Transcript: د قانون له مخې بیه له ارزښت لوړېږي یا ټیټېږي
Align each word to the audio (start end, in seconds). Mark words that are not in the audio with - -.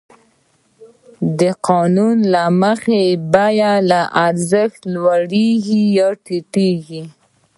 د 1.39 1.41
قانون 1.67 2.17
له 2.33 2.43
مخې 2.61 3.03
بیه 3.33 3.73
له 3.89 4.01
ارزښت 4.25 4.79
لوړېږي 4.93 5.83
یا 5.97 6.09
ټیټېږي 6.25 7.03